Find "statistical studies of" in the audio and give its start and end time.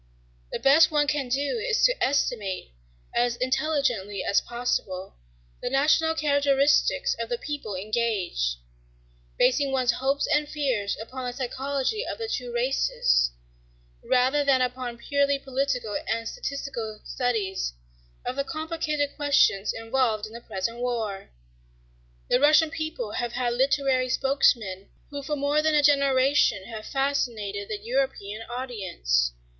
16.27-18.35